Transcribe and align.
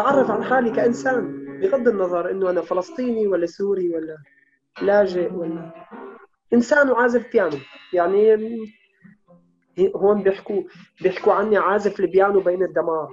بعرف 0.00 0.30
عن 0.30 0.44
حالي 0.44 0.70
كإنسان 0.70 1.46
بغض 1.60 1.88
النظر 1.88 2.30
إنه 2.30 2.50
أنا 2.50 2.60
فلسطيني 2.60 3.26
ولا 3.26 3.46
سوري 3.46 3.88
ولا 3.88 4.16
لاجئ 4.82 5.32
ولا 5.32 5.70
إنسان 6.52 6.90
وعازف 6.90 7.32
بيانو. 7.32 7.56
يعني 7.92 8.36
هون 9.96 10.22
بيحكوا 10.22 10.62
بيحكوا 11.02 11.32
عني 11.32 11.56
عازف 11.56 12.00
البيانو 12.00 12.40
بين 12.40 12.62
الدمار. 12.62 13.12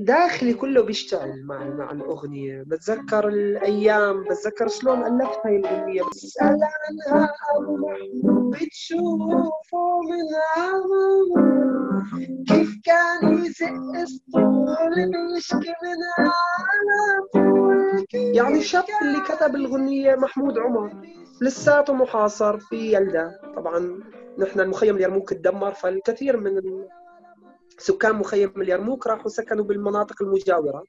داخلي 0.00 0.54
كله 0.54 0.82
بيشتغل 0.82 1.44
مع 1.44 1.64
مع 1.64 1.90
الأغنية. 1.90 2.62
بتذكر 2.66 3.28
الأيام 3.28 4.24
بتذكر 4.24 4.68
شلون 4.68 4.98
ألفت 5.06 5.46
هاي 5.46 5.56
الأغنية. 5.56 6.02
بسال 6.02 6.58
عنها 6.82 7.34
أبو 7.56 7.76
محمود 7.76 8.56
بتشوفه 8.56 10.00
من 10.00 10.28
كيف 12.48 12.80
كان 12.84 13.44
يزق 13.44 14.02
اسطول 14.02 15.10
بيشكي 15.10 15.74
من 15.82 15.98
يعني 18.34 18.58
الشاب 18.58 18.84
اللي 19.02 19.20
كتب 19.20 19.54
الاغنيه 19.54 20.14
محمود 20.14 20.58
عمر. 20.58 20.92
لساته 21.40 21.92
محاصر 21.92 22.58
في 22.58 22.92
يلدا. 22.94 23.38
طبعا 23.56 24.00
نحن 24.38 24.60
المخيم 24.60 24.96
اليرموك 24.96 25.32
تدمر 25.32 25.74
فالكثير 25.74 26.36
من 26.36 26.60
سكان 27.78 28.14
مخيم 28.14 28.52
اليرموك 28.56 29.06
راحوا 29.06 29.28
سكنوا 29.28 29.64
بالمناطق 29.64 30.22
المجاورة. 30.22 30.84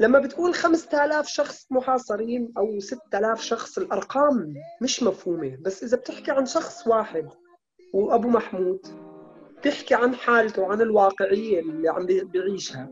لما 0.00 0.18
بتقول 0.18 0.54
5000 0.54 1.26
شخص 1.28 1.66
محاصرين 1.70 2.52
أو 2.58 2.78
6000 2.78 3.40
شخص 3.42 3.78
الأرقام 3.78 4.54
مش 4.82 5.02
مفهومة. 5.02 5.56
بس 5.60 5.84
إذا 5.84 5.96
بتحكي 5.96 6.30
عن 6.30 6.46
شخص 6.46 6.86
واحد 6.86 7.28
وأبو 7.92 8.28
محمود 8.28 8.86
بيحكي 9.64 9.94
عن 9.94 10.14
حالته 10.14 10.62
وعن 10.62 10.80
الواقعية 10.80 11.60
اللي 11.60 11.88
عم 11.88 12.06
بيعيشها. 12.06 12.90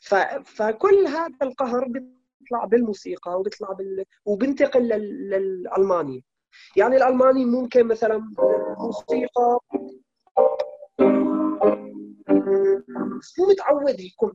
ف... 0.00 0.14
فكل 0.44 1.06
هذا 1.06 1.36
القهر 1.42 1.84
بيطلع 1.88 2.64
بالموسيقى 2.64 3.40
وبيطلع 3.40 3.72
بال... 3.72 4.04
وبنتقل 4.24 4.82
لل... 4.88 5.30
للألماني 5.30 6.24
يعني 6.76 6.96
الألماني 6.96 7.44
ممكن 7.44 7.86
مثلا 7.86 8.34
موسيقى 8.78 9.58
مو 13.38 13.46
متعود 13.50 14.00
يكون 14.00 14.32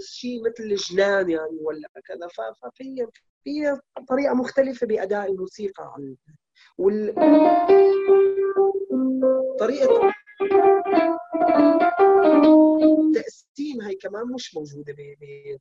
شيء 0.00 0.42
مثل 0.44 0.74
جنان 0.74 1.30
يعني 1.30 1.58
ولا 1.62 1.88
كذا. 2.04 2.28
ففي 2.62 3.06
في 3.44 3.78
طريقة 4.08 4.34
مختلفة 4.34 4.86
بأداء 4.86 5.32
الموسيقى 5.32 5.94
وال 6.78 7.14
طريقة 9.58 10.12
التقسيم 12.82 13.80
هي 13.82 13.94
كمان 13.94 14.32
مش 14.34 14.54
موجودة 14.54 14.94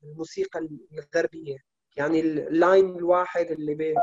بالموسيقى 0.04 0.60
الغربية. 0.94 1.58
يعني 1.98 2.20
اللاين 2.20 2.96
الواحد 2.96 3.52
اللي 3.52 3.76
بي 3.76 3.96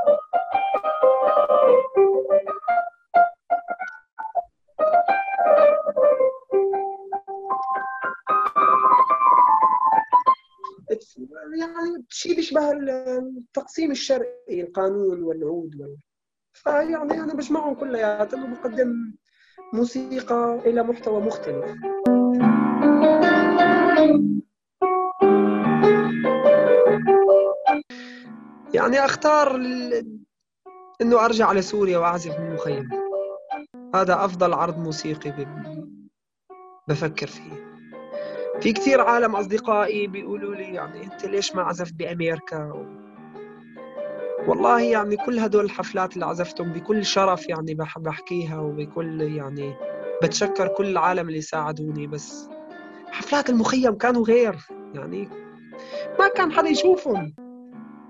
يعني 11.58 12.04
شيء 12.08 12.36
بيشبه 12.36 12.72
التقسيم 12.72 13.90
الشرعي 13.90 14.60
القانون 14.60 15.22
والعود 15.22 15.80
وال... 15.80 15.96
فيعني 16.66 17.20
أنا 17.20 17.34
بجمعهم 17.34 17.74
كلياتهم 17.74 18.52
وبقدم 18.52 19.14
موسيقى 19.72 20.58
إلى 20.66 20.82
محتوى 20.82 21.20
مختلف 21.20 21.64
يعني 28.74 29.04
أختار. 29.04 29.56
إنه 31.02 31.24
أرجع 31.24 31.52
لسوريا 31.52 31.98
وأعزف 31.98 32.38
من 32.38 32.46
المخيم 32.46 32.90
هذا 33.94 34.24
أفضل 34.24 34.52
عرض 34.52 34.78
موسيقي. 34.78 35.46
بفكر 36.88 37.26
فيه 37.26 37.66
في 38.60 38.72
كثير 38.72 39.00
عالم 39.00 39.36
أصدقائي 39.36 40.06
بيقولوا 40.06 40.54
لي 40.54 40.74
يعني 40.74 41.04
أنت 41.04 41.24
ليش 41.26 41.54
ما 41.54 41.62
عزفت 41.62 41.94
بأمريكا 41.94 42.72
والله 44.48 44.80
يعني 44.80 45.16
كل 45.16 45.38
هدول 45.38 45.64
الحفلات 45.64 46.14
اللي 46.14 46.26
عزفتهم 46.26 46.72
بكل 46.72 47.04
شرف 47.04 47.48
يعني 47.48 47.74
بحب 47.74 48.06
احكيها 48.08 48.58
وبكل 48.58 49.20
يعني 49.20 49.74
بتشكر 50.22 50.68
كل 50.68 50.86
العالم 50.86 51.28
اللي 51.28 51.40
ساعدوني 51.40 52.06
بس 52.06 52.48
حفلات 53.10 53.50
المخيم 53.50 53.94
كانوا 53.94 54.24
غير 54.24 54.56
يعني 54.94 55.28
ما 56.18 56.28
كان 56.28 56.52
حدا 56.52 56.68
يشوفهم. 56.68 57.34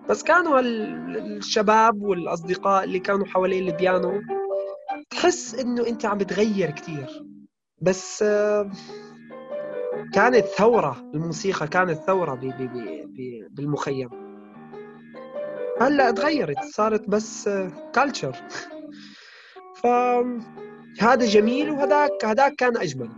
بس 0.08 0.22
كانوا 0.22 0.60
الشباب 0.60 2.02
والأصدقاء 2.02 2.84
اللي 2.84 2.98
كانوا 2.98 3.26
حوالين 3.26 3.68
البيانو 3.68 4.22
تحس 5.10 5.54
إنه 5.54 5.86
أنت 5.86 6.06
عم 6.06 6.18
بتغير 6.18 6.70
كثير 6.70 7.24
بس 7.82 8.24
كانت 10.14 10.44
ثورة 10.58 11.10
الموسيقى 11.14 11.68
كانت 11.68 11.98
ثورة 11.98 12.34
بي 12.34 12.52
بي 12.52 12.66
بي 13.06 13.48
بالمخيم. 13.50 14.25
هلا 15.80 16.10
تغيرت 16.10 16.64
صارت 16.64 17.08
بس 17.08 17.48
آه، 17.48 17.90
culture 17.94 18.36
فهذا 19.82 21.26
جميل 21.26 21.70
وهذاك 21.70 22.24
هذاك 22.24 22.54
كان 22.54 22.76
أجمل. 22.76 23.08